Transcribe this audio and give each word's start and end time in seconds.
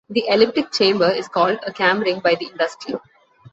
The 0.09 0.23
elliptic 0.29 0.71
chamber 0.71 1.11
is 1.11 1.27
called 1.27 1.59
a 1.61 1.71
'cam 1.71 1.99
ring' 1.99 2.21
by 2.21 2.33
the 2.33 2.47
industry. 2.47 2.95